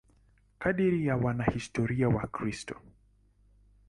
Kadiri 0.59 1.05
ya 1.07 1.15
wanahistoria 1.17 2.09
Wakristo. 2.09 2.75